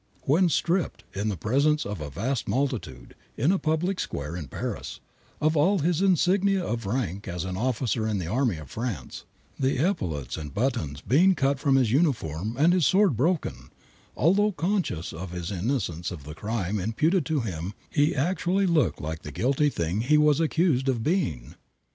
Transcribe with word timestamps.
When 0.23 0.49
stripped, 0.49 1.03
in 1.13 1.29
the 1.29 1.37
presence 1.37 1.85
of 1.85 2.01
a 2.01 2.09
vast 2.09 2.47
multitude, 2.47 3.13
in 3.37 3.51
a 3.51 3.59
public 3.59 3.99
square 3.99 4.35
in 4.35 4.47
Paris, 4.47 4.99
of 5.39 5.55
all 5.55 5.77
his 5.77 6.01
insignia 6.01 6.65
of 6.65 6.87
rank 6.87 7.27
as 7.27 7.43
an 7.45 7.55
officer 7.55 8.07
in 8.07 8.17
the 8.17 8.25
army 8.25 8.57
of 8.57 8.71
France, 8.71 9.25
the 9.59 9.77
epaulettes 9.77 10.37
and 10.37 10.55
buttons 10.55 11.01
being 11.01 11.35
cut 11.35 11.59
from 11.59 11.75
his 11.75 11.91
uniform 11.91 12.55
and 12.57 12.73
his 12.73 12.87
sword 12.87 13.15
broken, 13.15 13.69
although 14.17 14.51
conscious 14.53 15.13
of 15.13 15.29
his 15.33 15.51
innocence 15.51 16.09
of 16.09 16.23
the 16.23 16.33
crime 16.33 16.79
imputed 16.79 17.23
to 17.27 17.41
him 17.41 17.75
he 17.91 18.15
actually 18.15 18.65
looked 18.65 18.99
like 18.99 19.21
the 19.21 19.31
guilty 19.31 19.69
thing 19.69 20.01
he 20.01 20.17
was 20.17 20.39
accused 20.39 20.89
of 20.89 21.03
being. 21.03 21.53